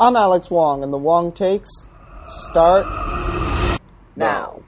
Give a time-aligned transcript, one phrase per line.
[0.00, 1.68] I'm Alex Wong, and the Wong takes
[2.50, 2.86] start
[4.14, 4.62] now.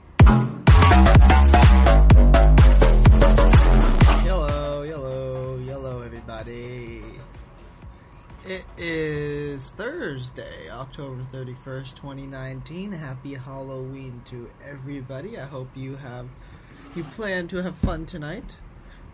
[4.25, 7.01] Yellow, yellow, yellow, everybody.
[8.45, 12.91] It is Thursday, October 31st, 2019.
[12.91, 15.39] Happy Halloween to everybody.
[15.39, 16.27] I hope you have
[16.93, 18.57] you plan to have fun tonight.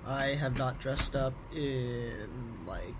[0.03, 2.27] I have not dressed up in
[2.65, 2.95] like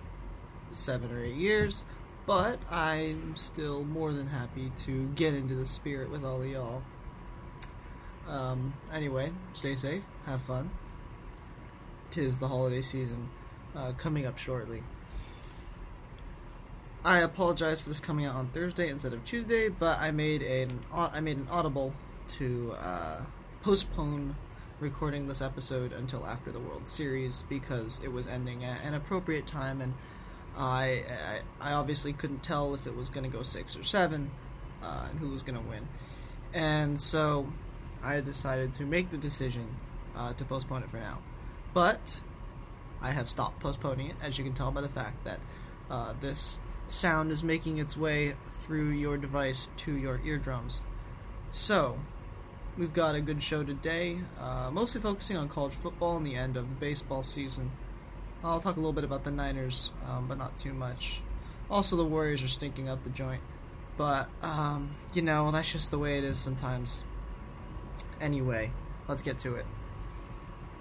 [0.74, 1.84] 7 or 8 years,
[2.28, 6.84] but I'm still more than happy to get into the spirit with all of y'all.
[8.28, 10.70] Um, anyway, stay safe, have fun
[12.12, 13.30] tis the holiday season
[13.76, 14.84] uh, coming up shortly.
[17.04, 20.82] I apologize for this coming out on Thursday instead of Tuesday, but I made an
[20.92, 21.94] I made an audible
[22.38, 23.22] to uh,
[23.62, 24.36] postpone
[24.80, 29.48] recording this episode until after the World Series because it was ending at an appropriate
[29.48, 29.94] time, and
[30.58, 31.04] I
[31.62, 34.32] I, obviously couldn't tell if it was going to go six or seven,
[34.82, 35.88] uh, and who was going to win,
[36.54, 37.48] and so
[38.04, 39.68] I decided to make the decision
[40.16, 41.20] uh, to postpone it for now
[41.78, 42.20] but
[43.04, 45.40] I have stopped postponing it, as you can tell by the fact that
[45.92, 50.84] uh, this sound is making its way through your device to your eardrums.
[51.52, 52.00] So,
[52.80, 56.58] we've got a good show today, uh, mostly focusing on college football and the end
[56.58, 57.72] of the baseball season.
[58.44, 61.22] I'll talk a little bit about the Niners, um, but not too much.
[61.70, 63.42] Also, the Warriors are stinking up the joint,
[63.98, 67.04] but um, you know that's just the way it is sometimes.
[68.22, 68.72] Anyway,
[69.08, 69.66] let's get to it.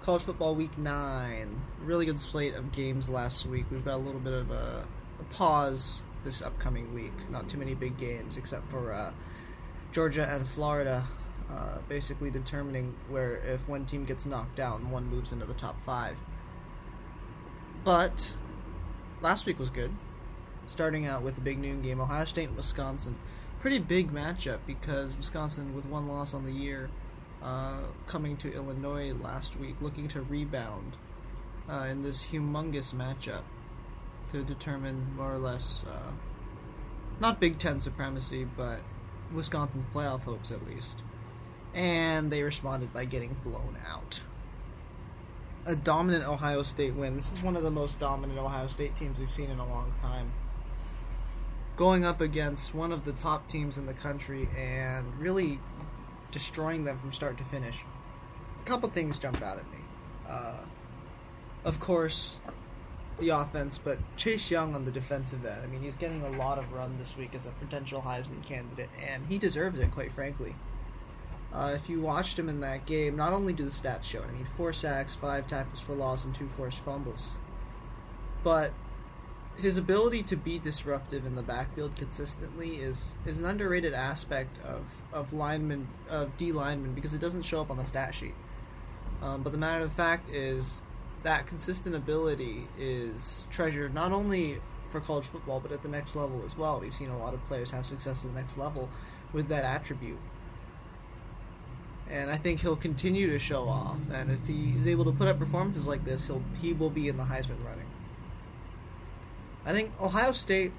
[0.01, 1.61] College football week nine.
[1.83, 3.65] Really good slate of games last week.
[3.71, 4.85] We've got a little bit of a,
[5.19, 7.29] a pause this upcoming week.
[7.29, 9.11] Not too many big games, except for uh,
[9.91, 11.05] Georgia and Florida.
[11.51, 15.53] Uh, basically determining where if one team gets knocked out and one moves into the
[15.53, 16.17] top five.
[17.87, 18.31] But
[19.21, 19.93] last week was good.
[20.67, 23.15] Starting out with the big noon game, Ohio State and Wisconsin.
[23.61, 26.89] Pretty big matchup because Wisconsin, with one loss on the year,
[27.41, 30.97] uh, coming to Illinois last week, looking to rebound
[31.69, 33.43] uh, in this humongous matchup
[34.33, 36.11] to determine more or less uh,
[37.21, 38.81] not Big Ten supremacy, but
[39.33, 41.03] Wisconsin's playoff hopes at least.
[41.73, 44.19] And they responded by getting blown out.
[45.67, 47.17] A dominant Ohio State win.
[47.17, 49.93] This is one of the most dominant Ohio State teams we've seen in a long
[49.99, 50.31] time.
[51.75, 55.59] Going up against one of the top teams in the country and really
[56.31, 57.81] destroying them from start to finish.
[58.61, 59.79] A couple things jump out at me.
[60.29, 60.53] Uh,
[61.65, 62.37] of course,
[63.19, 65.61] the offense, but Chase Young on the defensive end.
[65.61, 68.89] I mean, he's getting a lot of run this week as a potential Heisman candidate,
[69.05, 70.55] and he deserves it, quite frankly.
[71.53, 74.31] Uh, if you watched him in that game, not only do the stats show, I
[74.31, 77.37] mean, four sacks, five tackles for loss, and two forced fumbles,
[78.43, 78.73] but
[79.57, 84.83] his ability to be disruptive in the backfield consistently is is an underrated aspect of
[85.11, 88.35] of lineman of D lineman because it doesn't show up on the stat sheet.
[89.21, 90.81] Um, but the matter of the fact is
[91.23, 94.59] that consistent ability is treasured not only
[94.91, 96.79] for college football but at the next level as well.
[96.79, 98.89] We've seen a lot of players have success at the next level
[99.33, 100.19] with that attribute.
[102.09, 103.97] And I think he'll continue to show off.
[104.13, 107.07] And if he is able to put up performances like this, he'll he will be
[107.07, 107.87] in the Heisman running.
[109.65, 110.71] I think Ohio State.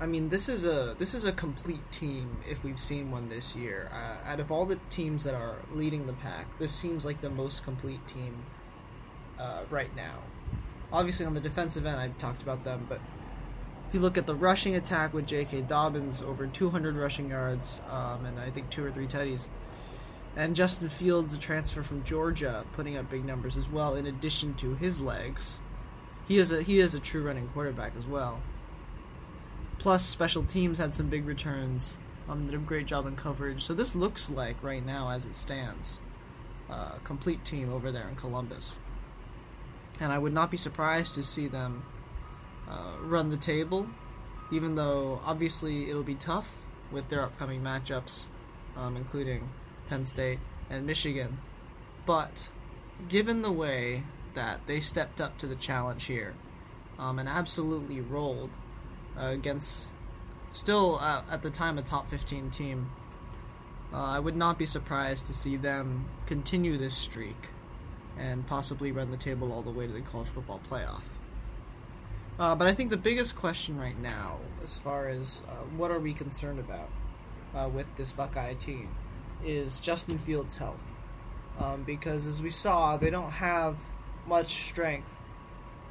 [0.00, 3.54] I mean, this is a this is a complete team if we've seen one this
[3.54, 3.88] year.
[3.92, 7.30] Uh, out of all the teams that are leading the pack, this seems like the
[7.30, 8.34] most complete team
[9.38, 10.18] uh, right now.
[10.92, 13.00] Obviously, on the defensive end, I talked about them, but
[13.88, 15.62] if you look at the rushing attack with J.K.
[15.62, 19.46] Dobbins, over 200 rushing yards, um, and I think two or three tutties.
[20.36, 24.54] And Justin Fields, the transfer from Georgia, putting up big numbers as well, in addition
[24.54, 25.58] to his legs
[26.26, 28.40] he is a he is a true running quarterback as well.
[29.78, 31.96] Plus, special teams had some big returns.
[32.26, 33.62] Um, did a great job in coverage.
[33.62, 35.98] So this looks like right now, as it stands,
[36.70, 38.78] a uh, complete team over there in Columbus.
[40.00, 41.84] And I would not be surprised to see them
[42.66, 43.86] uh, run the table,
[44.50, 46.48] even though obviously it'll be tough
[46.90, 48.24] with their upcoming matchups,
[48.74, 49.50] um, including
[49.88, 50.38] Penn State
[50.70, 51.38] and Michigan.
[52.06, 52.48] But
[53.08, 54.04] given the way
[54.34, 56.34] that they stepped up to the challenge here
[56.98, 58.50] um, and absolutely rolled
[59.18, 59.92] uh, against
[60.52, 62.90] still uh, at the time a top 15 team.
[63.92, 67.48] Uh, I would not be surprised to see them continue this streak
[68.18, 71.02] and possibly run the table all the way to the college football playoff.
[72.38, 76.00] Uh, but I think the biggest question right now, as far as uh, what are
[76.00, 76.88] we concerned about
[77.54, 78.88] uh, with this Buckeye team,
[79.44, 80.80] is Justin Fields' health.
[81.58, 83.76] Um, because as we saw, they don't have
[84.26, 85.08] much strength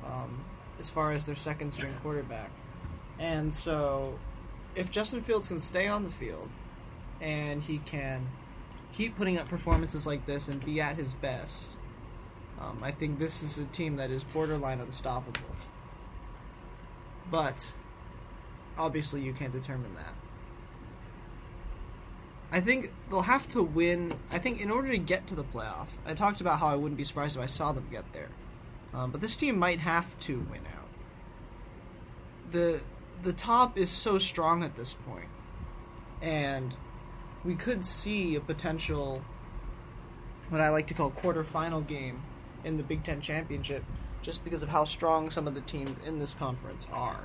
[0.05, 0.44] um,
[0.79, 2.51] as far as their second string quarterback.
[3.19, 4.17] And so
[4.75, 6.50] if Justin Fields can stay on the field
[7.21, 8.27] and he can
[8.91, 11.71] keep putting up performances like this and be at his best,
[12.59, 15.41] um, I think this is a team that is borderline unstoppable.
[17.31, 17.71] But
[18.77, 20.13] obviously, you can't determine that.
[22.53, 24.13] I think they'll have to win.
[24.29, 26.97] I think in order to get to the playoff, I talked about how I wouldn't
[26.97, 28.29] be surprised if I saw them get there.
[28.94, 30.89] Um, but this team might have to win out.
[32.51, 32.79] The
[33.23, 35.29] the top is so strong at this point,
[36.21, 36.75] and
[37.44, 39.23] we could see a potential,
[40.50, 42.21] what I like to call quarterfinal game
[42.63, 43.83] in the Big Ten championship,
[44.21, 47.23] just because of how strong some of the teams in this conference are.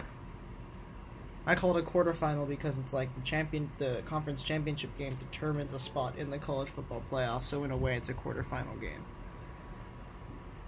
[1.48, 5.72] I call it a quarterfinal because it's like the champion, the conference championship game determines
[5.72, 7.44] a spot in the college football playoff.
[7.44, 9.02] So in a way, it's a quarterfinal game,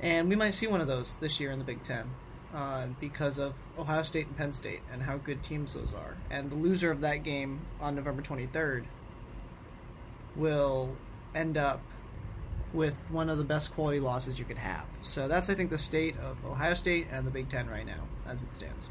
[0.01, 2.09] and we might see one of those this year in the Big Ten
[2.55, 6.17] uh, because of Ohio State and Penn State and how good teams those are.
[6.31, 8.85] And the loser of that game on November 23rd
[10.35, 10.97] will
[11.35, 11.83] end up
[12.73, 14.87] with one of the best quality losses you could have.
[15.03, 18.05] So that's, I think, the state of Ohio State and the Big Ten right now,
[18.27, 18.89] as it stands.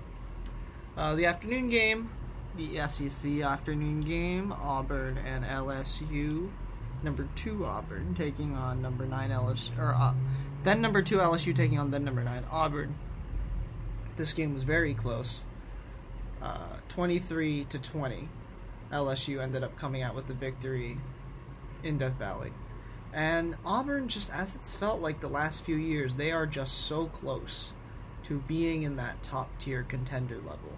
[0.99, 2.09] Uh, the afternoon game,
[2.57, 6.49] the SEC afternoon game, Auburn and LSU.
[7.03, 10.13] Number two Auburn taking on number nine LSU, or uh,
[10.65, 12.95] then number two LSU taking on then number nine Auburn.
[14.17, 15.45] This game was very close,
[16.41, 18.27] uh, 23 to 20.
[18.91, 20.97] LSU ended up coming out with the victory
[21.81, 22.51] in Death Valley.
[23.13, 27.05] And Auburn, just as it's felt like the last few years, they are just so
[27.05, 27.71] close
[28.25, 30.77] to being in that top tier contender level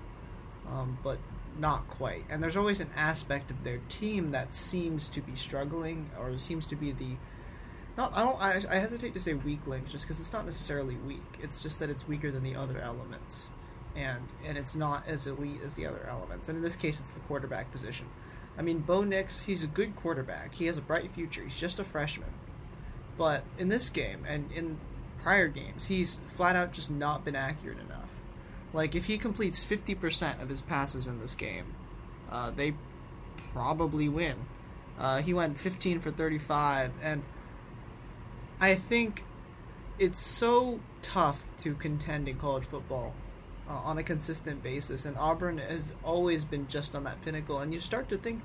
[0.68, 1.18] um, but
[1.60, 2.24] not quite.
[2.30, 6.68] And there's always an aspect of their team that seems to be struggling, or seems
[6.68, 7.16] to be the
[7.98, 8.14] not.
[8.16, 8.42] I don't.
[8.42, 11.40] I, I hesitate to say weak link, just because it's not necessarily weak.
[11.42, 13.48] It's just that it's weaker than the other elements,
[13.96, 16.48] and and it's not as elite as the other elements.
[16.48, 18.08] And in this case, it's the quarterback position.
[18.58, 20.54] I mean, Bo Nix, he's a good quarterback.
[20.54, 21.44] He has a bright future.
[21.44, 22.30] He's just a freshman.
[23.18, 24.78] But in this game and in
[25.24, 28.01] prior games, he's flat out just not been accurate enough.
[28.74, 31.76] Like if he completes fifty percent of his passes in this game,
[32.32, 32.74] uh, they
[33.54, 34.36] probably win.
[34.98, 37.24] Uh, he went fifteen for thirty-five, and
[38.60, 39.24] I think
[40.00, 43.14] it's so tough to contend in college football
[43.68, 47.60] uh, on a consistent basis, and Auburn has always been just on that pinnacle.
[47.60, 48.42] And you start to think.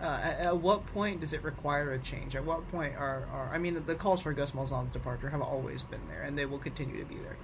[0.00, 2.34] Uh, at, at, what point does it require a change?
[2.34, 5.82] At what point are, are I mean, the calls for Gus Malzahn's departure have always
[5.82, 7.36] been there, and they will continue to be there.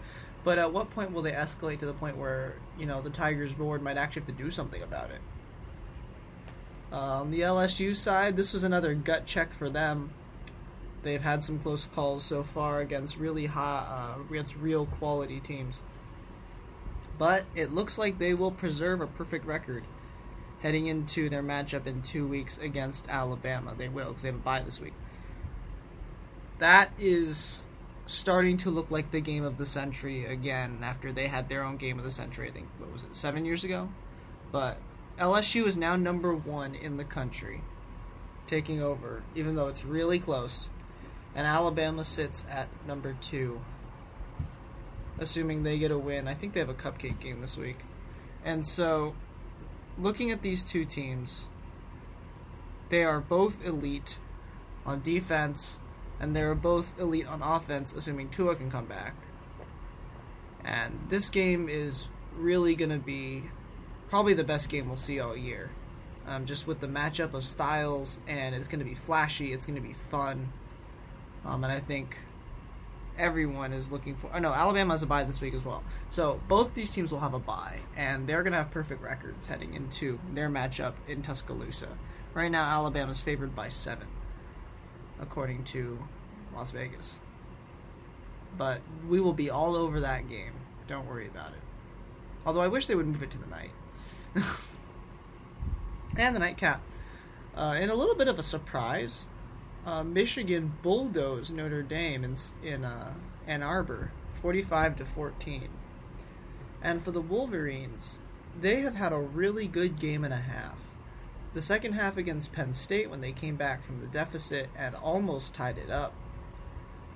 [0.46, 3.50] But at what point will they escalate to the point where you know the Tigers
[3.50, 5.20] board might actually have to do something about it?
[6.92, 10.12] Uh, on the LSU side, this was another gut check for them.
[11.02, 15.82] They've had some close calls so far against really high, uh, against real quality teams.
[17.18, 19.82] But it looks like they will preserve a perfect record
[20.60, 23.74] heading into their matchup in two weeks against Alabama.
[23.76, 24.94] They will because they have a bye this week.
[26.60, 27.65] That is
[28.06, 31.76] starting to look like the game of the century again after they had their own
[31.76, 32.48] game of the century.
[32.48, 33.88] I think what was it seven years ago,
[34.52, 34.78] but
[35.18, 37.62] LSU is now number one in the country,
[38.46, 40.68] taking over, even though it's really close,
[41.34, 43.60] and Alabama sits at number two.
[45.18, 47.78] Assuming they get a win, I think they have a cupcake game this week,
[48.44, 49.14] and so
[49.98, 51.46] looking at these two teams,
[52.90, 54.18] they are both elite
[54.84, 55.78] on defense
[56.20, 59.14] and they're both elite on offense, assuming Tua can come back.
[60.64, 63.44] And this game is really going to be
[64.08, 65.70] probably the best game we'll see all year.
[66.26, 69.80] Um, just with the matchup of styles, and it's going to be flashy, it's going
[69.80, 70.52] to be fun.
[71.44, 72.18] Um, and I think
[73.16, 74.30] everyone is looking for.
[74.34, 75.84] Oh no, Alabama has a bye this week as well.
[76.10, 79.46] So both these teams will have a bye, and they're going to have perfect records
[79.46, 81.88] heading into their matchup in Tuscaloosa.
[82.34, 84.08] Right now, Alabama's favored by seven
[85.20, 85.98] according to
[86.54, 87.18] Las Vegas.
[88.56, 90.52] But we will be all over that game.
[90.88, 91.60] Don't worry about it.
[92.44, 93.70] Although I wish they would move it to the night.
[96.16, 96.80] and the nightcap.
[97.54, 99.24] Uh, in a little bit of a surprise,
[99.84, 103.12] uh, Michigan bulldozed Notre Dame in, in uh,
[103.46, 105.68] Ann Arbor, 45 to 14.
[106.82, 108.20] And for the Wolverines,
[108.60, 110.78] they have had a really good game and a half.
[111.56, 115.54] The second half against Penn State, when they came back from the deficit and almost
[115.54, 116.12] tied it up,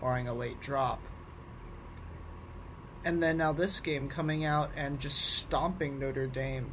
[0.01, 0.99] barring a late drop.
[3.05, 6.71] And then now this game coming out and just stomping Notre Dame,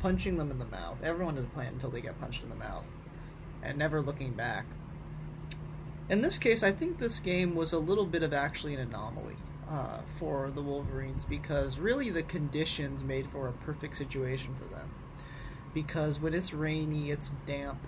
[0.00, 0.98] punching them in the mouth.
[1.04, 2.84] Everyone is playing until they get punched in the mouth,
[3.62, 4.66] and never looking back.
[6.08, 9.36] In this case, I think this game was a little bit of actually an anomaly
[9.68, 14.90] uh, for the Wolverines because really the conditions made for a perfect situation for them
[15.74, 17.78] because when it's rainy, it's damp.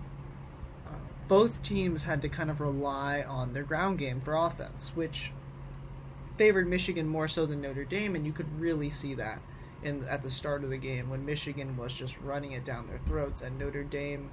[0.86, 5.32] Uh, both teams had to kind of rely on their ground game for offense, which
[6.36, 9.40] favored Michigan more so than Notre Dame, and you could really see that
[9.82, 13.00] in at the start of the game when Michigan was just running it down their
[13.06, 14.30] throats, and Notre Dame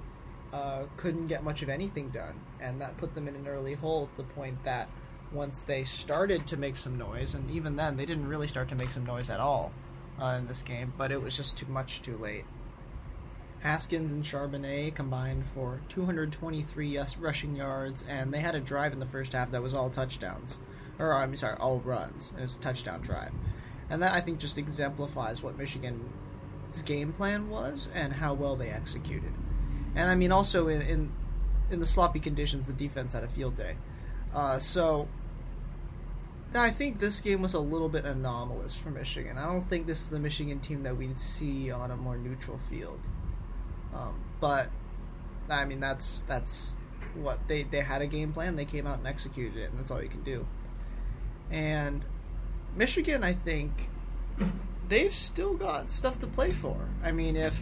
[0.52, 4.06] uh, couldn't get much of anything done, and that put them in an early hole
[4.06, 4.88] to the point that
[5.32, 8.74] once they started to make some noise, and even then they didn't really start to
[8.74, 9.72] make some noise at all
[10.20, 12.44] uh, in this game, but it was just too much too late.
[13.64, 19.06] Haskins and Charbonnet combined for 223 rushing yards, and they had a drive in the
[19.06, 20.58] first half that was all touchdowns.
[20.98, 22.34] Or, I'm sorry, all runs.
[22.38, 23.32] It was a touchdown drive.
[23.88, 28.68] And that, I think, just exemplifies what Michigan's game plan was and how well they
[28.68, 29.32] executed.
[29.94, 31.12] And, I mean, also in, in,
[31.70, 33.76] in the sloppy conditions, the defense had a field day.
[34.34, 35.08] Uh, so,
[36.54, 39.38] I think this game was a little bit anomalous for Michigan.
[39.38, 42.60] I don't think this is the Michigan team that we'd see on a more neutral
[42.68, 43.00] field.
[43.94, 44.68] Um, but
[45.48, 46.72] I mean, that's that's
[47.14, 48.56] what they they had a game plan.
[48.56, 50.46] They came out and executed it, and that's all you can do.
[51.50, 52.04] And
[52.76, 53.88] Michigan, I think
[54.88, 56.76] they've still got stuff to play for.
[57.02, 57.58] I mean, if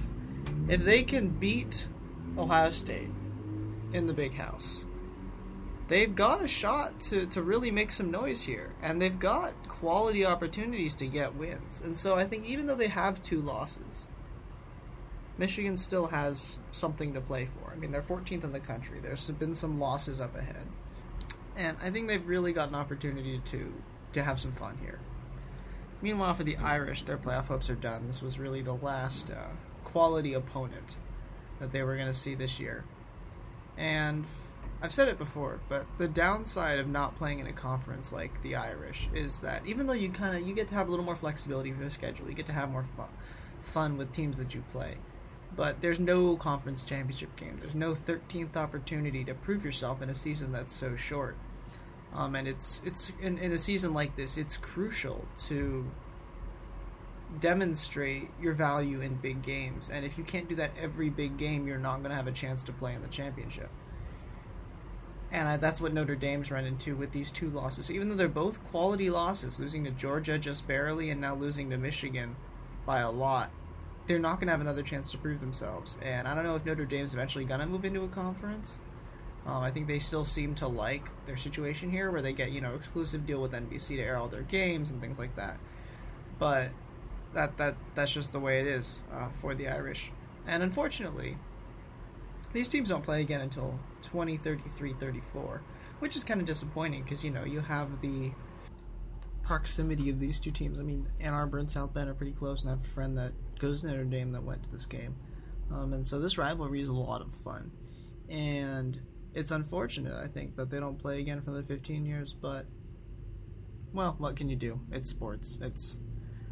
[0.68, 1.86] if they can beat
[2.38, 3.10] Ohio State
[3.92, 4.84] in the Big House,
[5.88, 8.72] they've got a shot to, to really make some noise here.
[8.82, 11.82] And they've got quality opportunities to get wins.
[11.84, 14.06] And so I think even though they have two losses,
[15.42, 17.72] Michigan still has something to play for.
[17.72, 19.00] I mean, they're 14th in the country.
[19.02, 20.68] There's been some losses up ahead.
[21.56, 23.74] And I think they've really got an opportunity to
[24.12, 25.00] to have some fun here.
[26.00, 28.06] Meanwhile, for the Irish, their playoff hopes are done.
[28.06, 29.48] This was really the last uh,
[29.82, 30.94] quality opponent
[31.58, 32.84] that they were going to see this year.
[33.76, 34.24] And
[34.80, 38.54] I've said it before, but the downside of not playing in a conference like the
[38.54, 41.16] Irish is that even though you kind of you get to have a little more
[41.16, 43.08] flexibility for the schedule, you get to have more fun,
[43.62, 44.98] fun with teams that you play
[45.56, 47.58] but there's no conference championship game.
[47.60, 51.36] There's no 13th opportunity to prove yourself in a season that's so short.
[52.14, 55.90] Um, and it's it's in, in a season like this, it's crucial to
[57.40, 59.90] demonstrate your value in big games.
[59.90, 62.32] And if you can't do that every big game, you're not going to have a
[62.32, 63.70] chance to play in the championship.
[65.30, 67.90] And I, that's what Notre Dame's run into with these two losses.
[67.90, 71.78] Even though they're both quality losses, losing to Georgia just barely and now losing to
[71.78, 72.36] Michigan
[72.84, 73.50] by a lot,
[74.06, 75.98] they're not going to have another chance to prove themselves.
[76.02, 78.78] And I don't know if Notre Dame's eventually going to move into a conference.
[79.46, 82.60] Um, I think they still seem to like their situation here, where they get you
[82.60, 85.58] know exclusive deal with NBC to air all their games and things like that.
[86.38, 86.70] But
[87.34, 90.12] that that that's just the way it is uh, for the Irish.
[90.46, 91.36] And unfortunately,
[92.52, 93.78] these teams don't play again until
[94.12, 95.60] 2033-34,
[96.00, 98.30] which is kind of disappointing because you know you have the
[99.42, 100.78] proximity of these two teams.
[100.78, 103.18] I mean, Ann Arbor and South Bend are pretty close, and I have a friend
[103.18, 103.32] that
[103.62, 105.14] goes to Notre Dame that went to this game.
[105.70, 107.70] Um, and so this rivalry is a lot of fun.
[108.28, 109.00] And
[109.34, 112.66] it's unfortunate, I think, that they don't play again for the 15 years, but,
[113.92, 114.80] well, what can you do?
[114.90, 116.00] It's sports, it's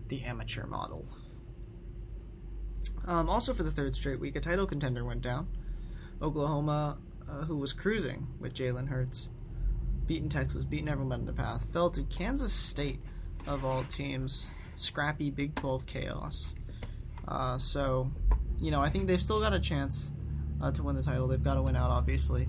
[0.08, 1.04] the amateur model.
[3.06, 5.48] Um, also, for the third straight week, a title contender went down.
[6.22, 6.98] Oklahoma,
[7.28, 9.30] uh, who was cruising with Jalen Hurts,
[10.06, 13.00] beaten Texas, beaten everyone in the path, fell to Kansas State,
[13.46, 14.46] of all teams.
[14.76, 16.54] Scrappy Big 12 chaos.
[17.28, 18.10] Uh, so,
[18.58, 20.10] you know, I think they've still got a chance
[20.60, 21.26] uh, to win the title.
[21.26, 22.48] They've got to win out, obviously.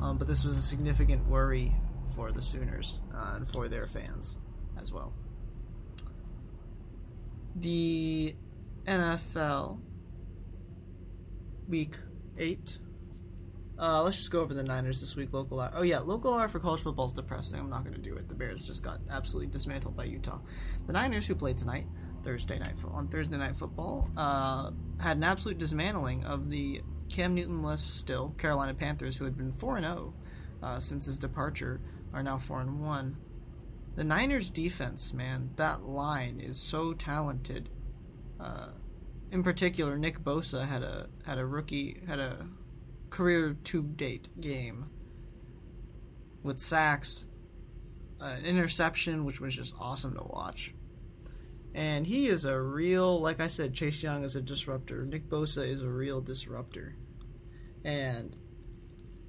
[0.00, 1.74] Um, but this was a significant worry
[2.14, 4.36] for the Sooners uh, and for their fans
[4.80, 5.12] as well.
[7.56, 8.34] The
[8.86, 9.80] NFL
[11.68, 11.96] Week
[12.38, 12.78] 8.
[13.80, 15.32] Uh, let's just go over the Niners this week.
[15.32, 15.70] Local hour.
[15.74, 17.60] Oh yeah, local hour for college football is depressing.
[17.60, 18.28] I'm not going to do it.
[18.28, 20.40] The Bears just got absolutely dismantled by Utah.
[20.86, 21.86] The Niners, who played tonight,
[22.28, 24.70] Thursday night on Thursday night football uh,
[25.00, 29.78] had an absolute dismantling of the Cam Newton-less still Carolina Panthers, who had been four
[29.78, 30.12] and zero
[30.62, 31.80] oh, uh, since his departure,
[32.12, 33.16] are now four and one.
[33.96, 37.70] The Niners' defense, man, that line is so talented.
[38.38, 38.72] Uh,
[39.32, 42.46] in particular, Nick Bosa had a had a rookie had a
[43.08, 44.90] career to date game
[46.42, 47.24] with sacks,
[48.20, 50.74] an interception, which was just awesome to watch.
[51.78, 55.06] And he is a real, like I said, Chase Young is a disruptor.
[55.06, 56.96] Nick Bosa is a real disruptor.
[57.84, 58.36] And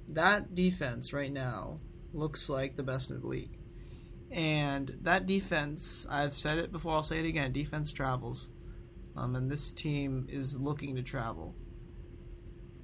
[0.08, 1.76] that defense right now
[2.12, 3.56] looks like the best in the league.
[4.32, 8.50] And that defense, I've said it before, I'll say it again defense travels.
[9.16, 11.54] Um, and this team is looking to travel.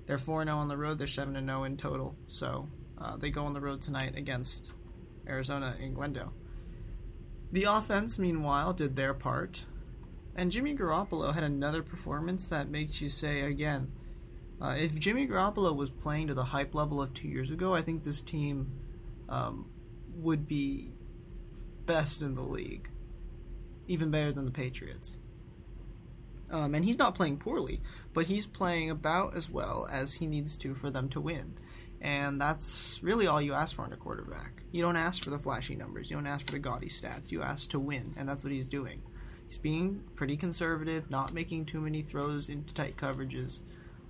[0.07, 2.15] They're 4 0 on the road, they're 7 0 in total.
[2.29, 2.69] So
[2.99, 4.71] uh, they go on the road tonight against
[5.27, 6.33] Arizona in Glendale.
[7.53, 9.65] The offense, meanwhile, did their part.
[10.35, 13.91] and Jimmy Garoppolo had another performance that makes you say again,
[14.61, 17.83] uh, if Jimmy Garoppolo was playing to the hype level of two years ago, I
[17.83, 18.71] think this team
[19.29, 19.67] um,
[20.17, 20.93] would be
[21.87, 22.89] best in the league,
[23.89, 25.19] even better than the Patriots.
[26.51, 27.81] Um, and he's not playing poorly,
[28.13, 31.55] but he's playing about as well as he needs to for them to win.
[32.01, 34.63] And that's really all you ask for in a quarterback.
[34.73, 37.43] You don't ask for the flashy numbers, you don't ask for the gaudy stats, you
[37.43, 39.03] ask to win, and that's what he's doing.
[39.49, 43.63] He's being pretty conservative, not making too many throws into tight coverages,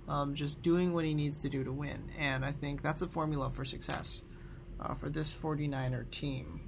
[0.07, 2.11] um, just doing what he needs to do to win.
[2.17, 4.21] And I think that's a formula for success
[4.79, 6.61] uh, for this 49er team.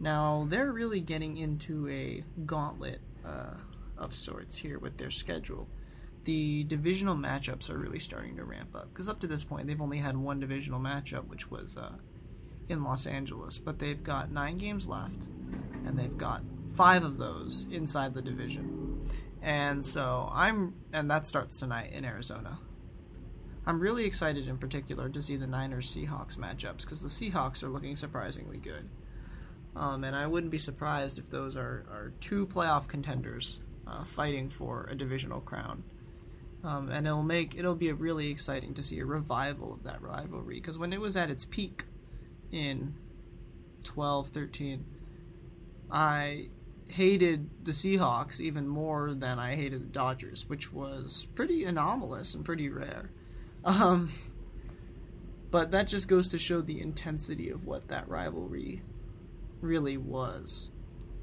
[0.00, 3.54] Now, they're really getting into a gauntlet uh,
[3.96, 5.68] of sorts here with their schedule.
[6.28, 9.80] The divisional matchups are really starting to ramp up because up to this point they've
[9.80, 11.92] only had one divisional matchup, which was uh,
[12.68, 15.26] in Los Angeles, but they've got nine games left,
[15.86, 16.42] and they've got
[16.76, 19.08] five of those inside the division.
[19.40, 22.58] And so I'm, and that starts tonight in Arizona.
[23.64, 27.70] I'm really excited in particular to see the Niners Seahawks matchups because the Seahawks are
[27.70, 28.86] looking surprisingly good.
[29.74, 34.50] Um, and I wouldn't be surprised if those are, are two playoff contenders uh, fighting
[34.50, 35.84] for a divisional crown.
[36.64, 40.56] Um, and it'll make it'll be really exciting to see a revival of that rivalry
[40.56, 41.84] because when it was at its peak
[42.50, 42.94] in
[43.84, 44.84] 12 13
[45.90, 46.48] I
[46.88, 52.44] hated the Seahawks even more than I hated the Dodgers, which was pretty anomalous and
[52.44, 53.10] pretty rare.
[53.64, 54.10] Um,
[55.50, 58.82] but that just goes to show the intensity of what that rivalry
[59.60, 60.70] really was.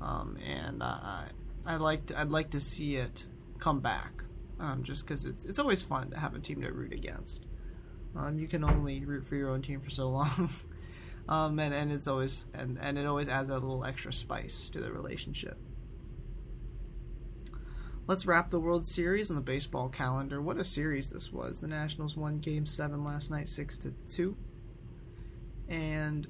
[0.01, 1.29] Um, and I,
[1.65, 3.25] I like I'd like to see it
[3.59, 4.23] come back,
[4.59, 7.45] um, just because it's it's always fun to have a team to root against.
[8.15, 10.49] Um, you can only root for your own team for so long.
[11.27, 14.79] Um, and, and it's always and, and it always adds a little extra spice to
[14.79, 15.57] the relationship.
[18.07, 20.39] Let's wrap the World Series on the baseball calendar.
[20.39, 21.59] What a series this was.
[21.59, 24.37] The Nationals won game seven last night, six to two.
[25.67, 26.27] And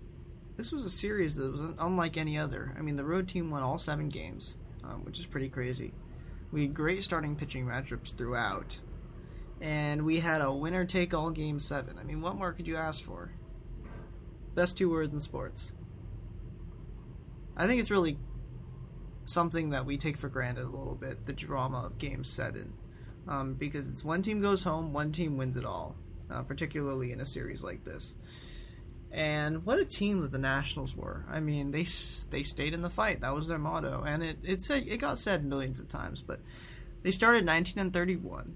[0.55, 2.73] this was a series that was unlike any other.
[2.77, 5.93] I mean, the road team won all seven games, um, which is pretty crazy.
[6.55, 8.79] We had great starting pitching matchups throughout,
[9.59, 11.99] and we had a winner take all game seven.
[11.99, 13.29] I mean, what more could you ask for?
[14.53, 15.73] Best two words in sports.
[17.57, 18.17] I think it's really
[19.25, 22.71] something that we take for granted a little bit the drama of Game 7.
[23.27, 25.97] Um, because it's one team goes home, one team wins it all,
[26.31, 28.15] uh, particularly in a series like this.
[29.15, 31.23] And what a team that the Nationals were.
[31.29, 31.87] I mean, they
[32.29, 33.21] they stayed in the fight.
[33.21, 36.21] That was their motto, and it it said it got said millions of times.
[36.21, 36.41] But
[37.01, 38.53] they started 19 and 31.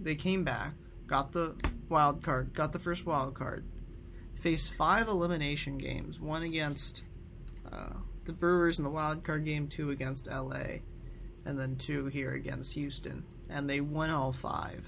[0.00, 0.72] They came back,
[1.06, 1.54] got the
[1.88, 3.64] wild card, got the first wild card,
[4.40, 7.02] faced five elimination games, one against
[7.70, 7.92] uh,
[8.24, 10.80] the Brewers in the wild card game, two against LA,
[11.44, 14.84] and then two here against Houston, and they won all five.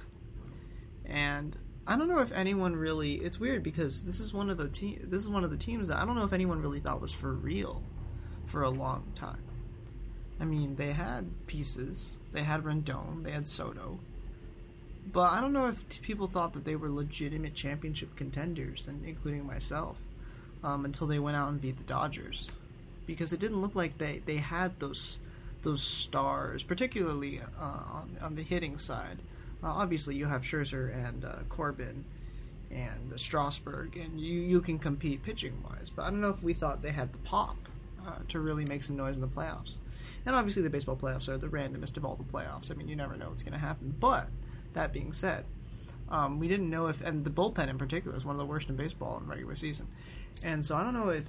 [1.04, 1.56] And
[1.88, 3.14] I don't know if anyone really.
[3.14, 5.88] It's weird because this is one of the te- This is one of the teams
[5.88, 7.82] that I don't know if anyone really thought was for real
[8.44, 9.42] for a long time.
[10.38, 12.18] I mean, they had pieces.
[12.30, 13.24] They had Rendon.
[13.24, 13.98] They had Soto.
[15.10, 19.02] But I don't know if t- people thought that they were legitimate championship contenders, and
[19.06, 19.96] including myself,
[20.62, 22.50] um, until they went out and beat the Dodgers,
[23.06, 25.18] because it didn't look like they, they had those
[25.62, 29.18] those stars, particularly uh, on on the hitting side.
[29.62, 32.04] Uh, obviously, you have Scherzer and uh, Corbin
[32.70, 35.90] and Strasburg, and you you can compete pitching wise.
[35.90, 37.56] But I don't know if we thought they had the pop
[38.06, 39.78] uh, to really make some noise in the playoffs.
[40.26, 42.70] And obviously, the baseball playoffs are the randomest of all the playoffs.
[42.70, 44.28] I mean, you never know what's going to happen, but
[44.74, 45.44] that being said,
[46.10, 48.68] um, we didn't know if, and the bullpen in particular is one of the worst
[48.68, 49.88] in baseball in regular season,
[50.42, 51.26] and so I don't know if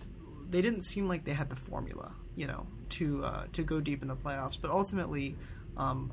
[0.50, 4.02] they didn't seem like they had the formula, you know, to uh, to go deep
[4.02, 4.58] in the playoffs.
[4.60, 5.36] But ultimately,
[5.78, 6.12] um,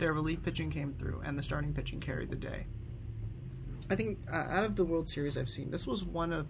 [0.00, 2.66] their relief pitching came through, and the starting pitching carried the day.
[3.88, 6.48] I think uh, out of the World Series I've seen, this was one of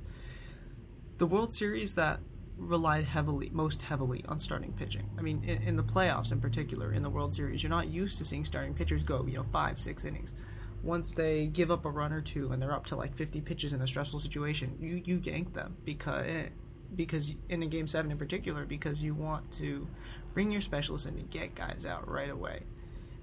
[1.19, 2.21] the World Series that
[2.57, 5.09] relied heavily, most heavily on starting pitching.
[5.19, 8.19] I mean, in, in, the playoffs in particular, in the World Series, you're not used
[8.19, 10.35] to seeing starting pitchers go, you know, five, six innings.
[10.83, 13.73] Once they give up a run or two and they're up to like 50 pitches
[13.73, 16.27] in a stressful situation, you you yank them because
[16.97, 19.87] because in a game seven in particular because you want to
[20.33, 22.63] bring your specialists in to get guys out right away.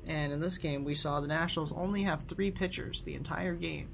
[0.07, 3.89] And in this game, we saw the Nationals only have three pitchers the entire game.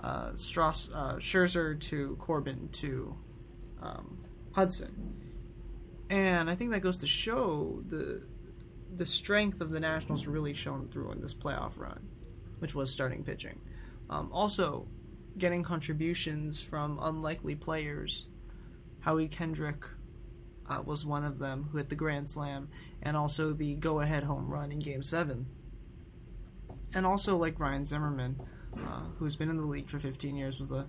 [0.00, 3.14] Uh, Strauss, uh, Scherzer to Corbin to
[3.82, 4.18] um,
[4.52, 5.20] Hudson.
[6.10, 8.22] And I think that goes to show the
[8.96, 12.06] the strength of the Nationals really shown through in this playoff run,
[12.60, 13.60] which was starting pitching.
[14.08, 14.86] Um, also,
[15.36, 18.28] getting contributions from unlikely players,
[19.00, 19.84] Howie Kendrick,
[20.68, 22.68] uh, was one of them who hit the grand slam
[23.02, 25.46] and also the go-ahead home run in Game Seven.
[26.94, 28.40] And also like Ryan Zimmerman,
[28.76, 30.86] uh, who's been in the league for 15 years, was a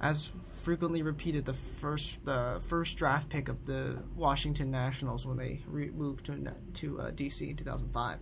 [0.00, 5.62] as frequently repeated the first the first draft pick of the Washington Nationals when they
[5.66, 8.18] re- moved to to uh, DC in 2005.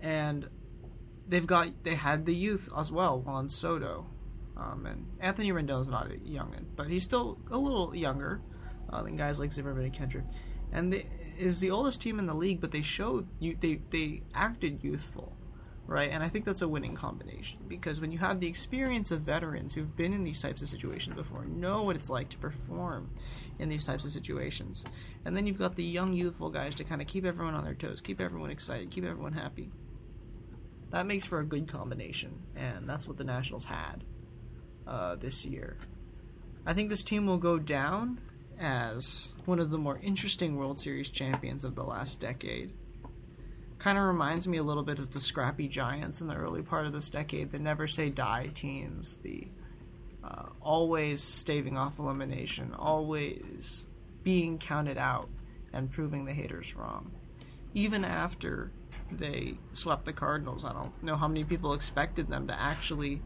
[0.00, 0.48] And
[1.28, 4.06] they've got they had the youth as well, Juan Soto,
[4.56, 8.40] um, and Anthony Rendon's not a youngin, but he's still a little younger
[8.90, 10.24] uh, guys like Zimmerman and Kendrick.
[10.72, 11.06] And they,
[11.38, 14.82] it was the oldest team in the league, but they showed you they they acted
[14.82, 15.38] youthful
[15.88, 16.10] right?
[16.10, 19.72] And I think that's a winning combination because when you have the experience of veterans
[19.72, 23.10] who've been in these types of situations before, know what it's like to perform
[23.58, 24.84] in these types of situations,
[25.24, 27.74] and then you've got the young, youthful guys to kind of keep everyone on their
[27.74, 29.72] toes, keep everyone excited, keep everyone happy.
[30.90, 34.04] That makes for a good combination, and that's what the Nationals had
[34.86, 35.78] uh, this year.
[36.66, 38.20] I think this team will go down
[38.60, 42.72] as one of the more interesting World Series champions of the last decade
[43.78, 46.86] kind of reminds me a little bit of the scrappy giants in the early part
[46.86, 49.46] of this decade, the never say die teams, the
[50.24, 53.86] uh, always staving off elimination, always
[54.24, 55.28] being counted out
[55.72, 57.10] and proving the haters wrong.
[57.74, 58.70] Even after
[59.12, 63.22] they swept the Cardinals, I don't know how many people expected them to actually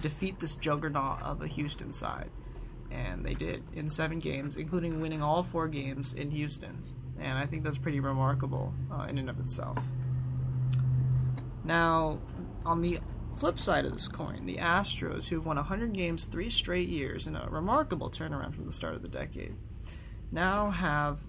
[0.00, 2.30] defeat this juggernaut of a Houston side.
[2.94, 6.82] And they did in seven games, including winning all four games in Houston
[7.18, 9.78] and I think that's pretty remarkable uh, in and of itself.
[11.64, 12.18] Now,
[12.64, 13.00] on the
[13.36, 17.36] flip side of this coin, the Astros, who've won 100 games three straight years in
[17.36, 19.54] a remarkable turnaround from the start of the decade,
[20.30, 21.20] now have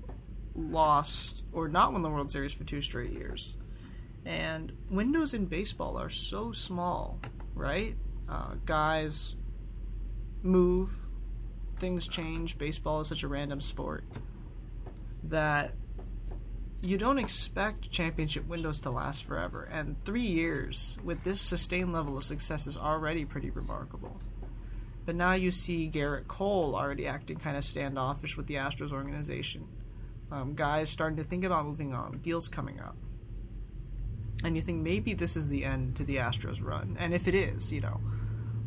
[0.56, 3.58] lost or not won the World Series for two straight years.
[4.25, 7.19] And windows in baseball are so small,
[7.54, 7.95] right?
[8.28, 9.36] Uh, guys
[10.41, 10.89] move,
[11.78, 12.58] things change.
[12.58, 14.04] Baseball is such a random sport
[15.24, 15.74] that
[16.82, 22.18] you don't expect championship windows to last forever, and three years with this sustained level
[22.18, 24.20] of success is already pretty remarkable.
[25.06, 29.68] But now you see Gerrit Cole already acting kind of standoffish with the Astros organization.
[30.32, 32.96] Um, guys starting to think about moving on, deals coming up.
[34.44, 36.98] And you think maybe this is the end to the Astros run.
[37.00, 38.00] And if it is, you know,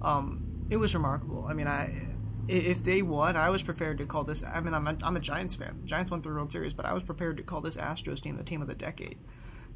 [0.02, 1.44] um, it was remarkable.
[1.46, 2.07] I mean, I
[2.48, 4.42] if they won, I was prepared to call this.
[4.42, 5.82] I mean, I'm a, I'm a Giants fan.
[5.84, 8.42] Giants won the World Series, but I was prepared to call this Astros team the
[8.42, 9.18] team of the decade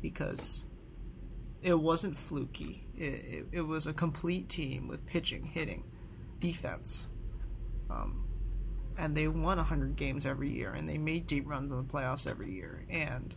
[0.01, 0.67] because
[1.61, 2.87] it wasn't fluky.
[2.97, 5.85] It, it, it was a complete team with pitching, hitting,
[6.41, 7.09] defense.
[7.91, 8.27] Um,
[8.97, 12.27] and they won 100 games every year, and they made deep runs in the playoffs
[12.27, 12.85] every year.
[12.89, 13.35] And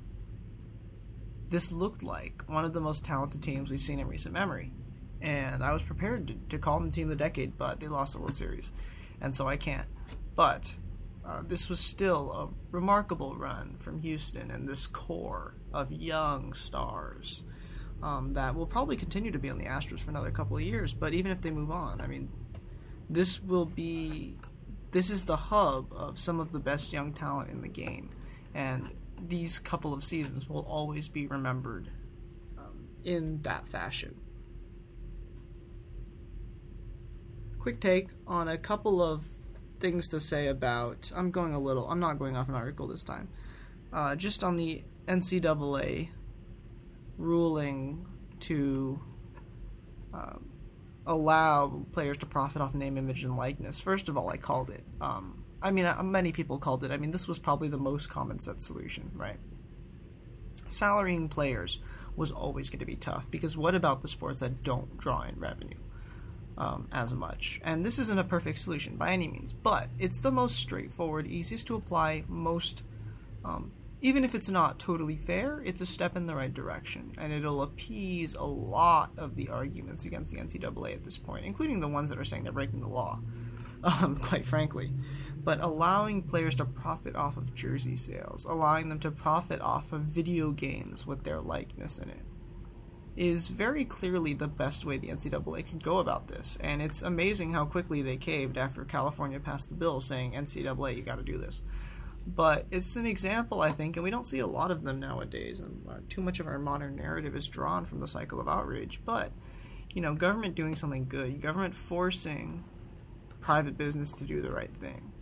[1.49, 4.71] this looked like one of the most talented teams we've seen in recent memory.
[5.21, 7.87] And I was prepared to, to call them the team of the decade, but they
[7.87, 8.71] lost the World Series
[9.21, 9.87] and so I can't.
[10.35, 10.73] But
[11.25, 17.43] uh, this was still a remarkable run from Houston and this core of young stars
[18.03, 20.93] um, that will probably continue to be on the Astros for another couple of years.
[20.93, 22.29] But even if they move on, I mean,
[23.09, 24.37] this will be
[24.91, 28.11] this is the hub of some of the best young talent in the game,
[28.53, 28.91] and
[29.27, 31.89] these couple of seasons will always be remembered
[32.57, 34.15] um, in that fashion.
[37.65, 39.25] Quick take on a couple of
[39.79, 41.11] things to say about.
[41.15, 41.89] I'm going a little.
[41.89, 43.27] I'm not going off an article this time.
[43.91, 46.09] Uh, just on the NCAA
[47.17, 48.05] ruling
[48.41, 48.99] to
[50.13, 50.35] uh,
[51.07, 53.79] allow players to profit off name, image, and likeness.
[53.79, 54.83] First of all, I called it.
[55.01, 56.91] Um, I mean, uh, many people called it.
[56.91, 59.39] I mean, this was probably the most common sense solution, right?
[60.69, 61.79] Salarying players
[62.15, 65.39] was always going to be tough because what about the sports that don't draw in
[65.39, 65.79] revenue?
[66.57, 67.59] Um, as much.
[67.63, 71.67] And this isn't a perfect solution by any means, but it's the most straightforward, easiest
[71.67, 72.83] to apply, most.
[73.43, 77.33] Um, even if it's not totally fair, it's a step in the right direction, and
[77.33, 81.87] it'll appease a lot of the arguments against the NCAA at this point, including the
[81.87, 83.19] ones that are saying they're breaking the law,
[83.83, 84.91] um, quite frankly.
[85.43, 90.01] But allowing players to profit off of jersey sales, allowing them to profit off of
[90.01, 92.21] video games with their likeness in it,
[93.15, 96.57] is very clearly the best way the NCAA can go about this.
[96.59, 101.01] And it's amazing how quickly they caved after California passed the bill saying, NCAA, you
[101.01, 101.61] got to do this.
[102.27, 105.59] But it's an example, I think, and we don't see a lot of them nowadays.
[105.59, 108.99] And uh, too much of our modern narrative is drawn from the cycle of outrage.
[109.05, 109.31] But,
[109.91, 112.63] you know, government doing something good, government forcing
[113.39, 115.13] private business to do the right thing,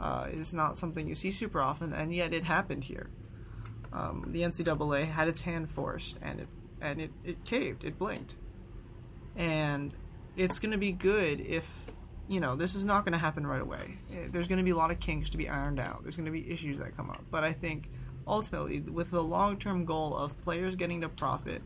[0.00, 3.10] uh, is not something you see super often, and yet it happened here.
[3.92, 6.48] Um, the NCAA had its hand forced, and it
[6.82, 8.34] and it, it caved, it blinked.
[9.36, 9.94] And
[10.36, 11.66] it's going to be good if,
[12.28, 13.98] you know, this is not going to happen right away.
[14.12, 16.02] Eh, There's going to be a lot of kinks to be ironed out.
[16.02, 17.24] There's going to be issues that come up.
[17.30, 17.88] But I think
[18.26, 21.62] ultimately, with the long term goal of players getting to profit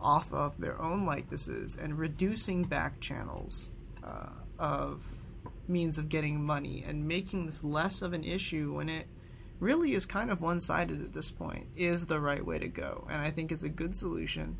[0.00, 3.70] off of their own likenesses and reducing back channels
[4.04, 5.02] uh, of
[5.66, 9.06] means of getting money and making this less of an issue when it
[9.60, 13.06] really is kind of one sided at this point is the right way to go.
[13.10, 14.56] And I think it's a good solution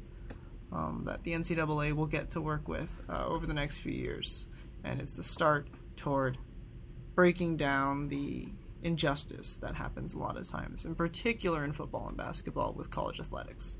[0.72, 4.48] um, that the NCAA will get to work with uh, over the next few years.
[4.84, 6.38] And it's a start toward
[7.14, 8.48] breaking down the
[8.82, 13.20] injustice that happens a lot of times, in particular in football and basketball with college
[13.20, 13.76] athletics.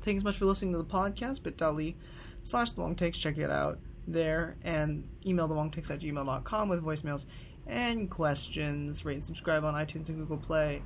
[0.00, 1.94] Thanks much for listening to the podcast, bit.ly
[2.42, 3.18] slash the Wong takes.
[3.18, 7.24] Check it out there and email the Wong takes at gmail.com with voicemails
[7.66, 9.04] and questions.
[9.04, 10.82] Rate and subscribe on iTunes and Google Play.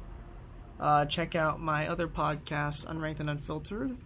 [0.80, 3.96] Uh, check out my other podcast, Unranked and Unfiltered,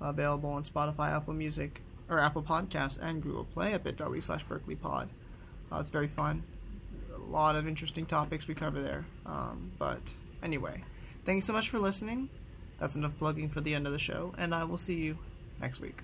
[0.00, 4.76] available on Spotify, Apple Music, or Apple Podcasts and Google Play at bit.ly slash Berkeley
[4.76, 5.08] Pod.
[5.72, 6.42] Uh, it's very fun.
[7.16, 9.04] A lot of interesting topics we cover there.
[9.26, 10.00] Um, but
[10.42, 10.82] anyway,
[11.24, 12.28] thanks so much for listening.
[12.78, 15.18] That's enough plugging for the end of the show, and I will see you
[15.60, 16.02] next week.